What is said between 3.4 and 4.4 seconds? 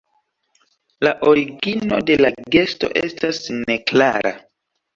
neklara.